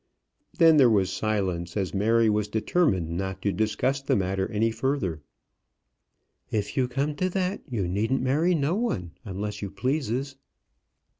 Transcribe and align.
Then 0.57 0.77
there 0.77 0.89
was 0.89 1.11
silence, 1.11 1.77
as 1.77 1.93
Mary 1.93 2.27
was 2.27 2.47
determined 2.47 3.11
not 3.11 3.39
to 3.43 3.51
discuss 3.51 4.01
the 4.01 4.15
matter 4.15 4.49
any 4.51 4.71
further. 4.71 5.21
"If 6.49 6.75
you 6.75 6.87
come 6.87 7.13
to 7.17 7.29
that, 7.29 7.61
you 7.69 7.87
needn't 7.87 8.23
marry 8.23 8.55
no 8.55 8.73
one 8.73 9.11
unless 9.25 9.61
you 9.61 9.69
pleases." 9.69 10.37